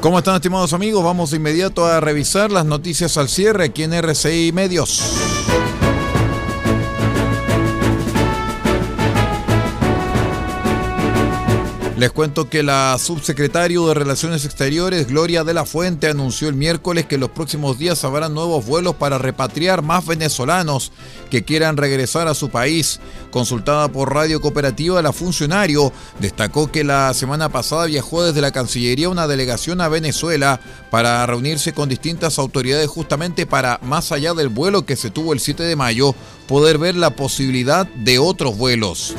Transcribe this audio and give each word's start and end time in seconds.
¿Cómo 0.00 0.16
están 0.18 0.36
estimados 0.36 0.72
amigos? 0.72 1.04
Vamos 1.04 1.30
de 1.30 1.36
inmediato 1.36 1.84
a 1.84 2.00
revisar 2.00 2.50
las 2.50 2.64
noticias 2.64 3.18
al 3.18 3.28
cierre 3.28 3.66
aquí 3.66 3.82
en 3.82 3.92
RCI 3.92 4.50
Medios. 4.50 5.02
Les 12.00 12.10
cuento 12.10 12.48
que 12.48 12.62
la 12.62 12.96
subsecretario 12.98 13.86
de 13.86 13.92
Relaciones 13.92 14.46
Exteriores, 14.46 15.08
Gloria 15.08 15.44
de 15.44 15.52
la 15.52 15.66
Fuente, 15.66 16.08
anunció 16.08 16.48
el 16.48 16.54
miércoles 16.54 17.04
que 17.04 17.16
en 17.16 17.20
los 17.20 17.28
próximos 17.28 17.78
días 17.78 18.04
habrá 18.04 18.30
nuevos 18.30 18.64
vuelos 18.64 18.94
para 18.94 19.18
repatriar 19.18 19.82
más 19.82 20.06
venezolanos 20.06 20.92
que 21.28 21.44
quieran 21.44 21.76
regresar 21.76 22.26
a 22.26 22.32
su 22.32 22.48
país. 22.48 23.00
Consultada 23.30 23.92
por 23.92 24.14
Radio 24.14 24.40
Cooperativa, 24.40 25.02
la 25.02 25.12
funcionario 25.12 25.92
destacó 26.20 26.72
que 26.72 26.84
la 26.84 27.12
semana 27.12 27.50
pasada 27.50 27.84
viajó 27.84 28.24
desde 28.24 28.40
la 28.40 28.50
Cancillería 28.50 29.10
una 29.10 29.26
delegación 29.26 29.82
a 29.82 29.88
Venezuela 29.88 30.58
para 30.90 31.26
reunirse 31.26 31.74
con 31.74 31.90
distintas 31.90 32.38
autoridades 32.38 32.88
justamente 32.88 33.44
para, 33.44 33.78
más 33.82 34.10
allá 34.10 34.32
del 34.32 34.48
vuelo 34.48 34.86
que 34.86 34.96
se 34.96 35.10
tuvo 35.10 35.34
el 35.34 35.40
7 35.40 35.64
de 35.64 35.76
mayo, 35.76 36.14
poder 36.48 36.78
ver 36.78 36.96
la 36.96 37.10
posibilidad 37.10 37.86
de 37.86 38.18
otros 38.18 38.56
vuelos. 38.56 39.14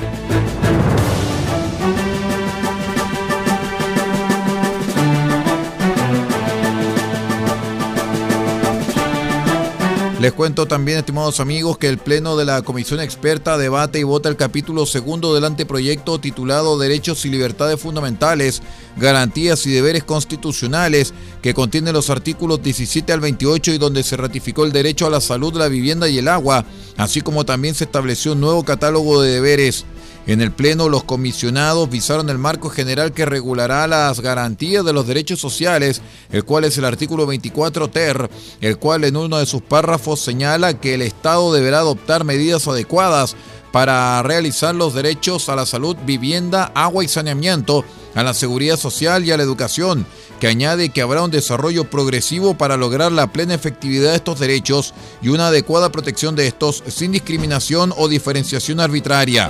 Les 10.22 10.34
cuento 10.34 10.68
también, 10.68 11.00
estimados 11.00 11.40
amigos, 11.40 11.80
que 11.80 11.90
el 11.90 11.98
Pleno 11.98 12.38
de 12.38 12.46
la 12.46 12.62
Comisión 12.62 13.00
Experta 13.00 13.58
debate 13.58 13.98
y 13.98 14.04
vota 14.04 14.30
el 14.30 14.36
capítulo 14.36 14.86
segundo 14.86 15.34
del 15.34 15.46
anteproyecto 15.46 16.20
titulado 16.20 16.78
Derechos 16.78 17.26
y 17.26 17.30
Libertades 17.30 17.82
Fundamentales, 17.82 18.62
Garantías 18.98 19.66
y 19.66 19.72
Deberes 19.72 20.04
Constitucionales, 20.04 21.16
que 21.42 21.56
contiene 21.56 21.92
los 21.92 22.12
artículos 22.12 22.62
17 22.62 23.12
al 23.12 23.20
28 23.20 23.72
y 23.72 23.78
donde 23.80 24.04
se 24.04 24.16
ratificó 24.16 24.64
el 24.64 24.72
derecho 24.72 25.08
a 25.08 25.10
la 25.10 25.22
salud, 25.22 25.56
la 25.56 25.70
vivienda 25.70 26.08
y 26.08 26.20
el 26.20 26.28
agua, 26.28 26.66
así 26.98 27.22
como 27.22 27.44
también 27.44 27.74
se 27.74 27.86
estableció 27.86 28.34
un 28.34 28.42
nuevo 28.42 28.64
catálogo 28.64 29.24
de 29.24 29.32
deberes. 29.32 29.86
En 30.28 30.40
el 30.40 30.52
Pleno, 30.52 30.88
los 30.88 31.04
comisionados 31.04 31.90
visaron 31.90 32.30
el 32.30 32.38
marco 32.38 32.70
general 32.70 33.12
que 33.12 33.26
regulará 33.26 33.88
las 33.88 34.20
garantías 34.20 34.86
de 34.86 34.94
los 34.94 35.08
derechos 35.08 35.40
sociales, 35.40 36.02
el 36.32 36.44
cual 36.44 36.64
es 36.64 36.78
el 36.78 36.86
artículo 36.86 37.26
24 37.26 37.90
ter, 37.90 38.30
el 38.62 38.78
cual 38.78 39.04
en 39.04 39.18
uno 39.18 39.38
de 39.40 39.48
sus 39.48 39.64
párrafos 39.64 40.20
señala 40.20 40.80
que 40.80 40.94
el 40.94 41.02
Estado 41.02 41.52
deberá 41.52 41.80
adoptar 41.80 42.24
medidas 42.24 42.68
adecuadas 42.68 43.36
para 43.72 44.22
realizar 44.22 44.76
los 44.76 44.94
derechos 44.94 45.50
a 45.50 45.56
la 45.56 45.66
salud, 45.66 45.96
vivienda, 46.06 46.72
agua 46.76 47.04
y 47.04 47.08
saneamiento, 47.08 47.84
a 48.14 48.24
la 48.24 48.34
seguridad 48.34 48.78
social 48.78 49.26
y 49.26 49.32
a 49.32 49.38
la 49.38 49.44
educación, 49.44 50.06
que 50.40 50.48
añade 50.48 50.90
que 50.90 51.02
habrá 51.02 51.24
un 51.24 51.32
desarrollo 51.32 51.90
progresivo 51.90 52.58
para 52.58 52.78
lograr 52.78 53.12
la 53.12 53.32
plena 53.32 53.54
efectividad 53.54 54.12
de 54.12 54.18
estos 54.18 54.40
derechos 54.40 54.94
y 55.22 55.30
una 55.30 55.48
adecuada 55.48 55.92
protección 55.92 56.36
de 56.36 56.48
estos 56.48 56.84
sin 56.88 57.12
discriminación 57.12 57.94
o 57.96 58.08
diferenciación 58.08 58.82
arbitraria. 58.82 59.50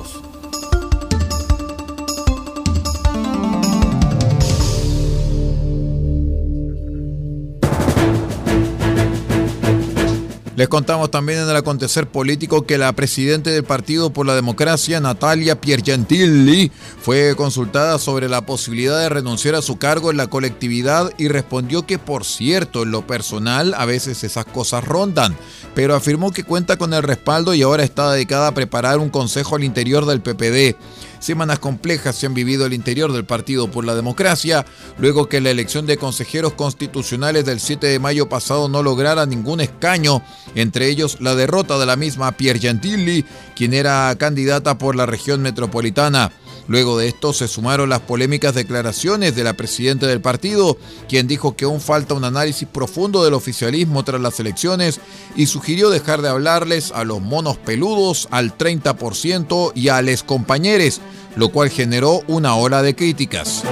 Les 10.61 10.69
contamos 10.69 11.09
también 11.09 11.39
en 11.39 11.49
el 11.49 11.55
acontecer 11.55 12.05
político 12.05 12.67
que 12.67 12.77
la 12.77 12.93
presidenta 12.93 13.49
del 13.49 13.63
Partido 13.63 14.13
por 14.13 14.27
la 14.27 14.35
Democracia, 14.35 14.99
Natalia 14.99 15.59
Piergentilli, 15.59 16.71
fue 17.01 17.35
consultada 17.35 17.97
sobre 17.97 18.29
la 18.29 18.45
posibilidad 18.45 18.99
de 18.99 19.09
renunciar 19.09 19.55
a 19.55 19.63
su 19.63 19.79
cargo 19.79 20.11
en 20.11 20.17
la 20.17 20.27
colectividad 20.27 21.11
y 21.17 21.29
respondió 21.29 21.87
que, 21.87 21.97
por 21.97 22.25
cierto, 22.25 22.83
en 22.83 22.91
lo 22.91 23.07
personal 23.07 23.73
a 23.75 23.85
veces 23.85 24.23
esas 24.23 24.45
cosas 24.45 24.83
rondan, 24.83 25.35
pero 25.73 25.95
afirmó 25.95 26.31
que 26.31 26.43
cuenta 26.43 26.77
con 26.77 26.93
el 26.93 27.01
respaldo 27.01 27.55
y 27.55 27.63
ahora 27.63 27.83
está 27.83 28.11
dedicada 28.11 28.45
a 28.45 28.53
preparar 28.53 28.99
un 28.99 29.09
consejo 29.09 29.55
al 29.55 29.63
interior 29.63 30.05
del 30.05 30.21
PPD. 30.21 30.77
Semanas 31.21 31.59
complejas 31.59 32.15
se 32.15 32.25
han 32.25 32.33
vivido 32.33 32.65
al 32.65 32.73
interior 32.73 33.13
del 33.13 33.25
Partido 33.25 33.69
por 33.69 33.85
la 33.85 33.93
Democracia, 33.93 34.65
luego 34.97 35.29
que 35.29 35.39
la 35.39 35.51
elección 35.51 35.85
de 35.85 35.97
consejeros 35.97 36.53
constitucionales 36.53 37.45
del 37.45 37.59
7 37.59 37.85
de 37.85 37.99
mayo 37.99 38.27
pasado 38.27 38.67
no 38.67 38.81
lograra 38.81 39.27
ningún 39.27 39.61
escaño, 39.61 40.23
entre 40.55 40.87
ellos 40.87 41.17
la 41.21 41.35
derrota 41.35 41.77
de 41.77 41.85
la 41.85 41.95
misma 41.95 42.31
Pierre 42.31 42.59
Gentilli, 42.59 43.23
quien 43.55 43.75
era 43.75 44.15
candidata 44.17 44.79
por 44.79 44.95
la 44.95 45.05
región 45.05 45.43
metropolitana. 45.43 46.31
Luego 46.67 46.97
de 46.97 47.07
esto 47.07 47.33
se 47.33 47.47
sumaron 47.47 47.89
las 47.89 48.01
polémicas 48.01 48.55
declaraciones 48.55 49.35
de 49.35 49.43
la 49.43 49.53
presidenta 49.53 50.07
del 50.07 50.21
partido, 50.21 50.77
quien 51.09 51.27
dijo 51.27 51.55
que 51.55 51.65
aún 51.65 51.81
falta 51.81 52.13
un 52.13 52.23
análisis 52.23 52.67
profundo 52.67 53.23
del 53.23 53.33
oficialismo 53.33 54.03
tras 54.03 54.21
las 54.21 54.39
elecciones 54.39 54.99
y 55.35 55.47
sugirió 55.47 55.89
dejar 55.89 56.21
de 56.21 56.29
hablarles 56.29 56.91
a 56.91 57.03
los 57.03 57.21
monos 57.21 57.57
peludos, 57.57 58.27
al 58.31 58.57
30% 58.57 59.71
y 59.75 59.89
a 59.89 60.01
les 60.01 60.23
compañeros, 60.23 61.01
lo 61.35 61.49
cual 61.49 61.69
generó 61.69 62.21
una 62.27 62.55
ola 62.55 62.81
de 62.81 62.95
críticas. 62.95 63.63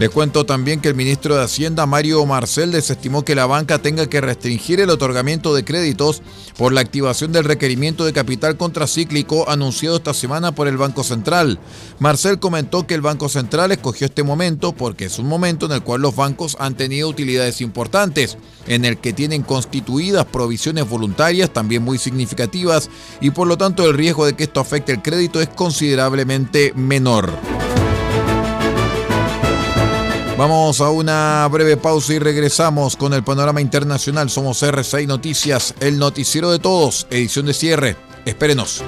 Les 0.00 0.08
cuento 0.08 0.46
también 0.46 0.80
que 0.80 0.88
el 0.88 0.94
ministro 0.94 1.36
de 1.36 1.44
Hacienda, 1.44 1.84
Mario 1.84 2.24
Marcel, 2.24 2.72
desestimó 2.72 3.22
que 3.22 3.34
la 3.34 3.44
banca 3.44 3.80
tenga 3.80 4.08
que 4.08 4.22
restringir 4.22 4.80
el 4.80 4.88
otorgamiento 4.88 5.54
de 5.54 5.62
créditos 5.62 6.22
por 6.56 6.72
la 6.72 6.80
activación 6.80 7.32
del 7.32 7.44
requerimiento 7.44 8.06
de 8.06 8.14
capital 8.14 8.56
contracíclico 8.56 9.50
anunciado 9.50 9.98
esta 9.98 10.14
semana 10.14 10.54
por 10.54 10.68
el 10.68 10.78
Banco 10.78 11.04
Central. 11.04 11.60
Marcel 11.98 12.38
comentó 12.38 12.86
que 12.86 12.94
el 12.94 13.02
Banco 13.02 13.28
Central 13.28 13.72
escogió 13.72 14.06
este 14.06 14.22
momento 14.22 14.72
porque 14.72 15.04
es 15.04 15.18
un 15.18 15.26
momento 15.26 15.66
en 15.66 15.72
el 15.72 15.82
cual 15.82 16.00
los 16.00 16.16
bancos 16.16 16.56
han 16.58 16.78
tenido 16.78 17.06
utilidades 17.06 17.60
importantes, 17.60 18.38
en 18.66 18.86
el 18.86 18.96
que 18.96 19.12
tienen 19.12 19.42
constituidas 19.42 20.24
provisiones 20.24 20.88
voluntarias 20.88 21.52
también 21.52 21.82
muy 21.82 21.98
significativas 21.98 22.88
y 23.20 23.32
por 23.32 23.46
lo 23.46 23.58
tanto 23.58 23.84
el 23.84 23.92
riesgo 23.92 24.24
de 24.24 24.32
que 24.32 24.44
esto 24.44 24.60
afecte 24.60 24.92
el 24.92 25.02
crédito 25.02 25.42
es 25.42 25.48
considerablemente 25.48 26.72
menor. 26.74 27.59
Vamos 30.40 30.80
a 30.80 30.88
una 30.88 31.46
breve 31.52 31.76
pausa 31.76 32.14
y 32.14 32.18
regresamos 32.18 32.96
con 32.96 33.12
el 33.12 33.22
panorama 33.22 33.60
internacional. 33.60 34.30
Somos 34.30 34.62
R6 34.62 35.06
Noticias, 35.06 35.74
el 35.80 35.98
noticiero 35.98 36.50
de 36.50 36.58
todos, 36.58 37.06
edición 37.10 37.44
de 37.44 37.52
cierre. 37.52 37.96
Espérenos. 38.24 38.82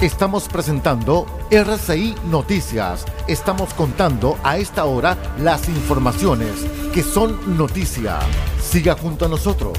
Estamos 0.00 0.48
presentando 0.48 1.26
RCI 1.48 2.16
Noticias. 2.24 3.04
Estamos 3.28 3.72
contando 3.74 4.36
a 4.42 4.58
esta 4.58 4.86
hora 4.86 5.16
las 5.38 5.68
informaciones 5.68 6.50
que 6.92 7.04
son 7.04 7.56
noticia. 7.56 8.18
Siga 8.60 8.96
junto 8.96 9.26
a 9.26 9.28
nosotros. 9.28 9.78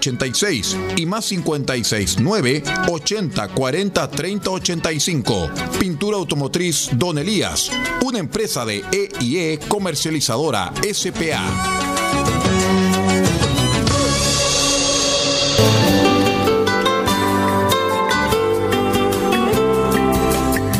486 0.01 0.77
y 0.97 1.05
más 1.05 1.25
56 1.25 2.17
9 2.19 2.63
80 2.89 3.47
40 3.49 4.09
30 4.09 4.49
85. 4.49 5.49
Pintura 5.79 6.17
automotriz 6.17 6.89
Don 6.93 7.17
Elías, 7.19 7.71
una 8.03 8.19
empresa 8.19 8.65
de 8.65 8.83
EIE 8.91 9.59
comercializadora 9.67 10.73
SPA. 10.91 11.41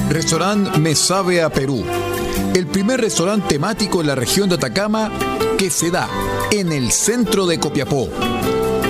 Restaurante 0.10 0.80
Me 0.80 0.96
Sabe 0.96 1.42
a 1.42 1.50
Perú. 1.50 1.86
El 2.56 2.68
primer 2.68 3.00
restaurante 3.00 3.48
temático 3.48 4.02
en 4.02 4.08
la 4.08 4.16
región 4.16 4.50
de 4.50 4.56
Atacama 4.56 5.12
que 5.58 5.70
se 5.70 5.92
da 5.92 6.10
en 6.52 6.72
el 6.72 6.92
centro 6.92 7.46
de 7.46 7.60
Copiapó 7.60 8.10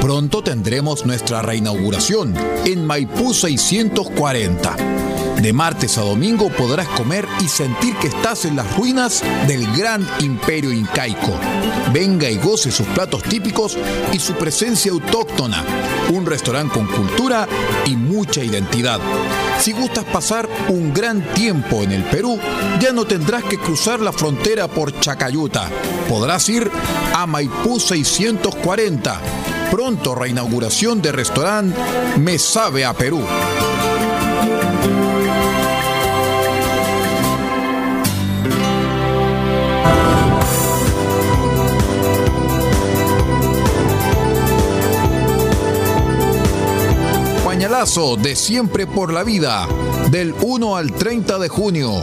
Pronto 0.02 0.42
tendremos 0.42 1.06
nuestra 1.06 1.44
reinauguración 1.44 2.34
en 2.66 2.84
Maipú 2.88 3.36
640. 3.36 4.76
De 5.40 5.54
martes 5.54 5.96
a 6.00 6.02
domingo 6.02 6.50
podrás 6.50 6.88
comer 6.88 7.28
y 7.40 7.48
sentir 7.48 7.96
que 7.98 8.08
estás 8.08 8.46
en 8.46 8.56
las 8.56 8.76
ruinas 8.76 9.24
del 9.48 9.64
gran 9.78 10.06
imperio 10.20 10.72
incaico. 10.72 11.40
Venga 11.94 12.32
y 12.32 12.38
goce 12.38 12.72
sus 12.72 12.88
platos 12.88 13.22
típicos 13.22 13.78
y 14.12 14.18
su 14.18 14.34
presencia 14.34 14.92
autóctona. 14.92 15.64
Un 16.12 16.26
restaurante 16.26 16.74
con 16.74 16.88
cultura 16.88 17.48
y 17.86 17.96
mucha 17.96 18.44
identidad. 18.44 19.00
Si 19.60 19.72
gustas 19.72 20.06
pasar 20.06 20.50
un 20.70 20.92
gran 20.96 21.22
tiempo 21.36 21.84
en 21.84 21.92
el 21.92 22.04
Perú, 22.06 22.40
ya 22.80 22.92
no 22.92 23.06
tendrás 23.06 23.44
que 23.44 23.60
cruzar 23.60 24.00
la 24.00 24.12
frontera 24.12 24.68
por 24.68 25.00
Chacayuta. 25.00 25.70
Podrás 26.10 26.50
ir 26.50 26.72
a 27.14 27.28
Maipú 27.28 27.80
640 27.80 29.22
Pronto 29.72 30.16
reinauguración 30.16 31.02
de 31.02 31.14
restaurante 31.14 31.80
Me 32.20 32.38
Sabe 32.38 32.84
a 32.84 32.94
Perú. 32.94 33.22
Pañalazo 47.46 48.18
de 48.18 48.36
Siempre 48.36 48.88
por 48.88 49.14
la 49.14 49.24
Vida, 49.24 49.70
del 50.10 50.36
1 50.42 50.76
al 50.76 50.92
30 50.92 51.40
de 51.40 51.48
junio. 51.48 52.02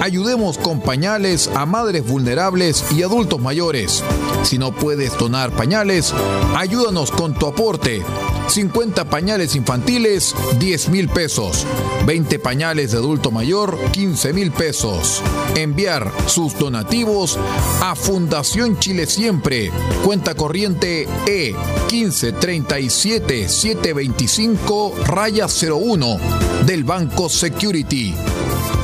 Ayudemos 0.00 0.58
con 0.58 0.80
pañales 0.80 1.48
a 1.54 1.66
madres 1.66 2.06
vulnerables 2.06 2.84
y 2.92 3.02
adultos 3.02 3.40
mayores. 3.40 4.02
Si 4.42 4.58
no 4.58 4.72
puedes 4.72 5.16
donar 5.16 5.50
pañales, 5.52 6.12
ayúdanos 6.56 7.10
con 7.10 7.34
tu 7.34 7.46
aporte. 7.46 8.02
50 8.48 9.06
pañales 9.06 9.54
infantiles, 9.56 10.34
10 10.58 10.88
mil 10.90 11.08
pesos. 11.08 11.66
20 12.06 12.38
pañales 12.38 12.92
de 12.92 12.98
adulto 12.98 13.30
mayor, 13.30 13.78
15 13.92 14.32
mil 14.34 14.52
pesos. 14.52 15.22
Enviar 15.54 16.12
sus 16.26 16.58
donativos 16.58 17.38
a 17.80 17.94
Fundación 17.94 18.78
Chile 18.78 19.06
Siempre. 19.06 19.70
Cuenta 20.04 20.34
corriente 20.34 21.08
E 21.26 21.54
1537 21.90 23.48
725 23.48 24.94
raya 25.06 25.46
01 25.46 26.18
del 26.66 26.84
Banco 26.84 27.28
Security. 27.28 28.14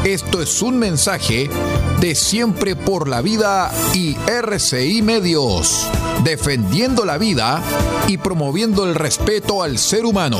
Esto 0.05 0.41
es 0.41 0.62
un 0.62 0.79
mensaje 0.79 1.50
de 2.00 2.14
Siempre 2.14 2.75
por 2.75 3.06
la 3.06 3.20
Vida 3.20 3.70
y 3.93 4.17
RCI 4.26 5.02
Medios, 5.02 5.87
defendiendo 6.25 7.05
la 7.05 7.19
vida 7.19 7.62
y 8.08 8.17
promoviendo 8.17 8.88
el 8.88 8.94
respeto 8.94 9.62
al 9.62 9.76
ser 9.76 10.06
humano. 10.06 10.38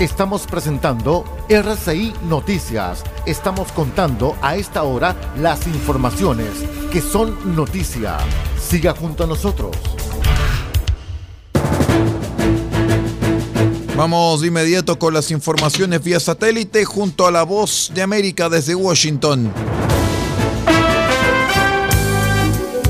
Estamos 0.00 0.46
presentando 0.46 1.24
RCI 1.48 2.12
Noticias. 2.28 3.02
Estamos 3.24 3.72
contando 3.72 4.36
a 4.42 4.56
esta 4.56 4.82
hora 4.82 5.16
las 5.38 5.66
informaciones 5.66 6.50
que 6.92 7.00
son 7.00 7.56
noticia. 7.56 8.18
Siga 8.60 8.94
junto 8.94 9.24
a 9.24 9.26
nosotros. 9.26 9.74
Vamos 13.96 14.42
de 14.42 14.48
inmediato 14.48 14.98
con 14.98 15.14
las 15.14 15.30
informaciones 15.30 16.04
vía 16.04 16.20
satélite 16.20 16.84
junto 16.84 17.26
a 17.26 17.30
la 17.30 17.44
voz 17.44 17.90
de 17.94 18.02
América 18.02 18.50
desde 18.50 18.74
Washington. 18.74 19.50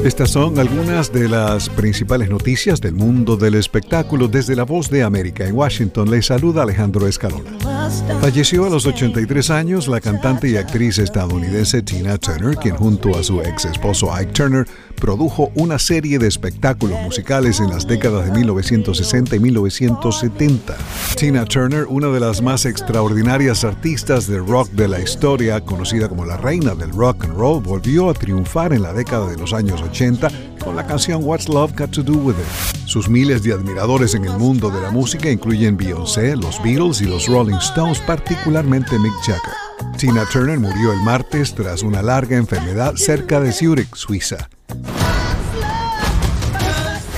Estas 0.06 0.30
son 0.30 0.56
algunas 0.60 1.12
de 1.12 1.28
las 1.28 1.68
principales 1.68 2.30
noticias 2.30 2.80
del 2.80 2.94
mundo 2.94 3.36
del 3.36 3.56
espectáculo 3.56 4.28
desde 4.28 4.54
la 4.54 4.62
voz 4.62 4.88
de 4.88 5.02
América. 5.02 5.44
En 5.48 5.56
Washington 5.56 6.08
les 6.08 6.26
saluda 6.26 6.62
Alejandro 6.62 7.08
Escalona. 7.08 7.65
Falleció 8.20 8.66
a 8.66 8.70
los 8.70 8.86
83 8.86 9.50
años 9.50 9.88
la 9.88 10.00
cantante 10.00 10.48
y 10.48 10.56
actriz 10.56 10.98
estadounidense 10.98 11.82
Tina 11.82 12.18
Turner, 12.18 12.56
quien 12.56 12.76
junto 12.76 13.16
a 13.16 13.22
su 13.22 13.40
ex 13.40 13.64
esposo 13.64 14.12
Ike 14.12 14.32
Turner 14.32 14.66
produjo 14.96 15.52
una 15.54 15.78
serie 15.78 16.18
de 16.18 16.26
espectáculos 16.26 17.00
musicales 17.02 17.60
en 17.60 17.70
las 17.70 17.86
décadas 17.86 18.26
de 18.26 18.32
1960 18.32 19.36
y 19.36 19.38
1970. 19.38 20.76
Tina 21.16 21.44
Turner, 21.44 21.86
una 21.88 22.08
de 22.08 22.20
las 22.20 22.42
más 22.42 22.64
extraordinarias 22.64 23.64
artistas 23.64 24.26
de 24.26 24.38
rock 24.38 24.70
de 24.70 24.88
la 24.88 25.00
historia, 25.00 25.60
conocida 25.60 26.08
como 26.08 26.24
la 26.24 26.36
reina 26.36 26.74
del 26.74 26.90
rock 26.90 27.24
and 27.24 27.36
roll, 27.36 27.62
volvió 27.62 28.10
a 28.10 28.14
triunfar 28.14 28.72
en 28.72 28.82
la 28.82 28.92
década 28.92 29.28
de 29.28 29.36
los 29.36 29.52
años 29.52 29.80
80 29.82 30.28
con 30.66 30.74
la 30.74 30.84
canción 30.84 31.22
What's 31.24 31.48
Love 31.48 31.72
Got 31.78 31.92
to 31.92 32.02
Do 32.02 32.14
With 32.14 32.34
It. 32.34 32.86
Sus 32.86 33.08
miles 33.08 33.44
de 33.44 33.52
admiradores 33.52 34.16
en 34.16 34.24
el 34.24 34.36
mundo 34.36 34.68
de 34.68 34.80
la 34.80 34.90
música 34.90 35.30
incluyen 35.30 35.76
Beyoncé, 35.76 36.34
los 36.34 36.60
Beatles 36.60 37.00
y 37.00 37.04
los 37.04 37.28
Rolling 37.28 37.58
Stones, 37.58 38.00
particularmente 38.00 38.98
Mick 38.98 39.14
Jagger. 39.22 39.54
Tina 39.96 40.24
Turner 40.32 40.58
murió 40.58 40.92
el 40.92 41.00
martes 41.02 41.54
tras 41.54 41.84
una 41.84 42.02
larga 42.02 42.36
enfermedad 42.36 42.96
cerca 42.96 43.40
de 43.40 43.52
Zurich, 43.52 43.94
Suiza. 43.94 44.48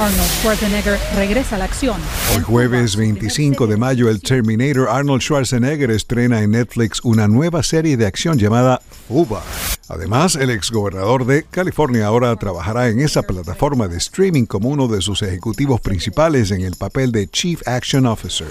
Arnold 0.01 0.31
Schwarzenegger 0.41 0.97
regresa 1.17 1.57
a 1.57 1.59
la 1.59 1.65
acción. 1.65 2.01
Hoy 2.37 2.43
jueves 2.43 2.95
25 2.95 3.67
de 3.67 3.77
mayo, 3.77 4.09
el 4.09 4.23
Terminator 4.23 4.89
Arnold 4.89 5.21
Schwarzenegger 5.21 5.91
estrena 5.91 6.41
en 6.41 6.53
Netflix 6.53 7.01
una 7.03 7.27
nueva 7.27 7.65
serie 7.65 7.97
de 7.97 8.07
acción 8.07 8.39
llamada 8.39 8.81
Uba. 9.09 9.43
Además, 9.89 10.37
el 10.37 10.51
exgobernador 10.51 11.27
de 11.27 11.43
California 11.45 12.07
ahora 12.07 12.37
trabajará 12.37 12.89
en 12.91 13.01
esa 13.01 13.23
plataforma 13.23 13.89
de 13.89 13.97
streaming 13.97 14.45
como 14.45 14.69
uno 14.69 14.87
de 14.87 15.01
sus 15.01 15.23
ejecutivos 15.23 15.81
principales 15.81 16.53
en 16.53 16.61
el 16.61 16.77
papel 16.77 17.11
de 17.11 17.27
Chief 17.27 17.67
Action 17.67 18.07
Officer. 18.07 18.47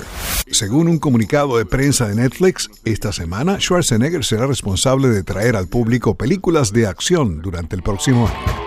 Según 0.52 0.90
un 0.90 1.00
comunicado 1.00 1.58
de 1.58 1.66
prensa 1.66 2.10
de 2.10 2.16
Netflix, 2.16 2.70
esta 2.84 3.14
semana 3.14 3.58
Schwarzenegger 3.58 4.26
será 4.26 4.48
responsable 4.48 5.08
de 5.08 5.24
traer 5.24 5.56
al 5.56 5.68
público 5.68 6.16
películas 6.16 6.74
de 6.74 6.88
acción 6.88 7.42
durante 7.42 7.78
el 7.78 7.84
próximo 7.84 8.28
año. 8.28 8.67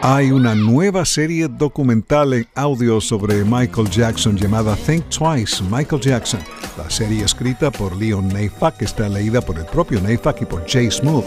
Hay 0.00 0.30
una 0.30 0.54
nueva 0.54 1.04
serie 1.04 1.48
documental 1.48 2.32
en 2.32 2.46
audio 2.54 3.00
sobre 3.00 3.44
Michael 3.44 3.90
Jackson 3.90 4.36
llamada 4.36 4.76
Think 4.76 5.04
Twice, 5.08 5.62
Michael 5.64 6.00
Jackson. 6.00 6.40
La 6.76 6.88
serie 6.88 7.24
escrita 7.24 7.72
por 7.72 7.96
Leon 7.96 8.28
Neyfakh 8.28 8.80
está 8.80 9.08
leída 9.08 9.40
por 9.40 9.58
el 9.58 9.66
propio 9.66 10.00
Neyfakh 10.00 10.42
y 10.42 10.44
por 10.44 10.64
Jay 10.68 10.88
Smooth. 10.88 11.24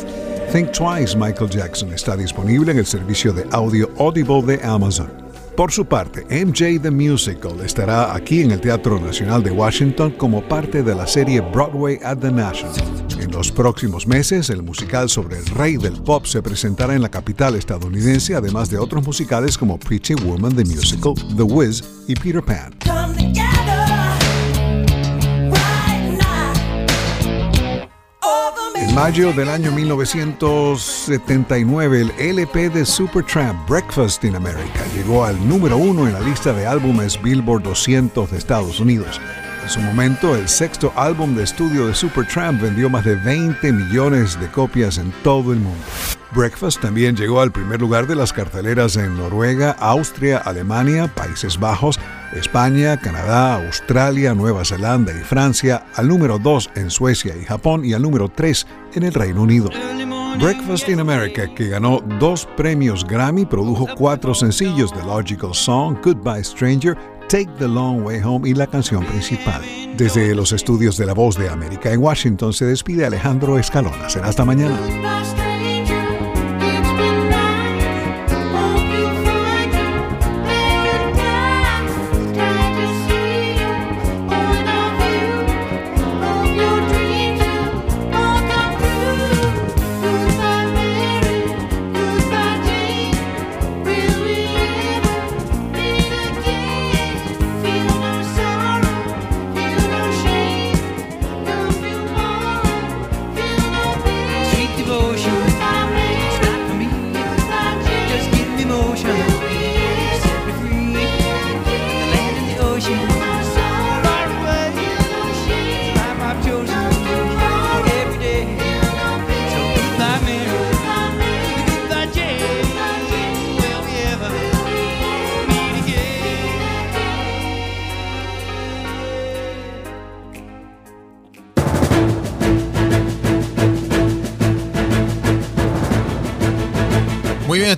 Think 0.53 0.71
Twice, 0.71 1.17
Michael 1.17 1.49
Jackson 1.49 1.91
está 1.91 2.15
disponible 2.15 2.71
en 2.71 2.79
el 2.79 2.85
servicio 2.85 3.33
de 3.33 3.45
audio 3.51 3.89
Audible 3.99 4.41
de 4.43 4.63
Amazon. 4.63 5.11
Por 5.57 5.73
su 5.73 5.85
parte, 5.85 6.23
MJ 6.23 6.81
the 6.81 6.91
Musical 6.91 7.59
estará 7.59 8.15
aquí 8.15 8.41
en 8.41 8.51
el 8.51 8.61
Teatro 8.61 9.01
Nacional 9.01 9.43
de 9.43 9.51
Washington 9.51 10.11
como 10.11 10.41
parte 10.47 10.81
de 10.81 10.95
la 10.95 11.05
serie 11.05 11.41
Broadway 11.41 11.99
at 12.03 12.19
the 12.19 12.31
National. 12.31 13.00
En 13.21 13.31
los 13.31 13.51
próximos 13.51 14.07
meses, 14.07 14.49
el 14.49 14.63
musical 14.63 15.07
sobre 15.07 15.37
el 15.37 15.45
rey 15.45 15.77
del 15.77 16.01
pop 16.01 16.25
se 16.25 16.41
presentará 16.41 16.95
en 16.95 17.03
la 17.03 17.11
capital 17.11 17.53
estadounidense, 17.53 18.33
además 18.33 18.71
de 18.71 18.79
otros 18.79 19.05
musicales 19.05 19.59
como 19.59 19.77
Pretty 19.77 20.15
Woman 20.15 20.55
the 20.55 20.65
Musical, 20.65 21.13
The 21.37 21.43
Wiz 21.43 21.83
y 22.07 22.15
Peter 22.15 22.41
Pan. 22.41 22.73
En 28.75 28.95
mayo 28.95 29.31
del 29.33 29.49
año 29.49 29.71
1979, 29.71 32.01
el 32.01 32.11
LP 32.17 32.71
de 32.71 32.83
Supertramp 32.83 33.69
Breakfast 33.69 34.23
in 34.23 34.35
America 34.35 34.83
llegó 34.95 35.25
al 35.25 35.47
número 35.47 35.77
uno 35.77 36.07
en 36.07 36.13
la 36.13 36.21
lista 36.21 36.53
de 36.53 36.65
álbumes 36.65 37.21
Billboard 37.21 37.61
200 37.61 38.31
de 38.31 38.37
Estados 38.39 38.79
Unidos. 38.79 39.21
En 39.63 39.69
su 39.69 39.79
momento, 39.79 40.35
el 40.35 40.49
sexto 40.49 40.91
álbum 40.95 41.35
de 41.35 41.43
estudio 41.43 41.87
de 41.87 41.93
Supertramp 41.93 42.61
vendió 42.61 42.89
más 42.89 43.05
de 43.05 43.15
20 43.15 43.71
millones 43.71 44.39
de 44.39 44.47
copias 44.47 44.97
en 44.97 45.11
todo 45.23 45.53
el 45.53 45.59
mundo. 45.59 45.83
Breakfast 46.33 46.81
también 46.81 47.15
llegó 47.15 47.41
al 47.41 47.51
primer 47.51 47.79
lugar 47.79 48.07
de 48.07 48.15
las 48.15 48.33
carteleras 48.33 48.95
en 48.95 49.17
Noruega, 49.17 49.75
Austria, 49.79 50.39
Alemania, 50.39 51.13
Países 51.13 51.59
Bajos, 51.59 51.99
España, 52.33 52.97
Canadá, 52.97 53.63
Australia, 53.65 54.33
Nueva 54.33 54.65
Zelanda 54.65 55.11
y 55.13 55.23
Francia, 55.23 55.85
al 55.95 56.07
número 56.07 56.39
2 56.39 56.71
en 56.75 56.89
Suecia 56.89 57.35
y 57.35 57.45
Japón 57.45 57.85
y 57.85 57.93
al 57.93 58.01
número 58.01 58.29
3 58.29 58.65
en 58.93 59.03
el 59.03 59.13
Reino 59.13 59.43
Unido. 59.43 59.69
Breakfast 60.39 60.89
in 60.89 60.99
America, 60.99 61.53
que 61.53 61.67
ganó 61.67 61.99
dos 62.17 62.47
premios 62.57 63.05
Grammy, 63.05 63.45
produjo 63.45 63.85
cuatro 63.95 64.33
sencillos 64.33 64.91
de 64.95 65.03
Logical 65.03 65.53
Song, 65.53 65.97
Goodbye 66.01 66.43
Stranger, 66.43 66.97
Take 67.31 67.53
the 67.59 67.67
Long 67.69 68.03
Way 68.03 68.19
Home 68.25 68.49
y 68.49 68.53
la 68.53 68.67
canción 68.67 69.05
principal. 69.05 69.61
Desde 69.95 70.35
los 70.35 70.51
estudios 70.51 70.97
de 70.97 71.05
La 71.05 71.13
Voz 71.13 71.37
de 71.37 71.47
América 71.47 71.89
en 71.93 72.01
Washington 72.01 72.51
se 72.51 72.65
despide 72.65 73.05
Alejandro 73.05 73.57
Escalona. 73.57 74.09
Será 74.09 74.27
hasta 74.27 74.43
mañana. 74.43 74.77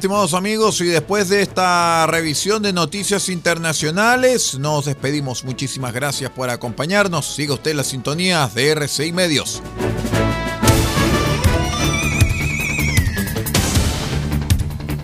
Estimados 0.03 0.33
amigos, 0.33 0.81
y 0.81 0.87
después 0.87 1.29
de 1.29 1.41
esta 1.41 2.05
revisión 2.07 2.61
de 2.61 2.73
noticias 2.73 3.29
internacionales, 3.29 4.59
nos 4.59 4.83
despedimos. 4.83 5.45
Muchísimas 5.45 5.93
gracias 5.93 6.29
por 6.29 6.49
acompañarnos. 6.49 7.33
Siga 7.33 7.53
usted 7.53 7.73
la 7.73 7.85
sintonía 7.85 8.45
de 8.53 8.71
RCI 8.71 9.13
Medios. 9.13 9.61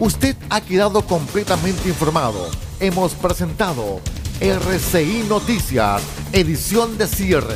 Usted 0.02 0.36
ha 0.50 0.60
quedado 0.60 1.02
completamente 1.04 1.88
informado. 1.88 2.50
Hemos 2.82 3.14
presentado 3.14 4.02
RCI 4.42 5.28
Noticias, 5.30 6.02
edición 6.34 6.98
de 6.98 7.08
cierre. 7.08 7.56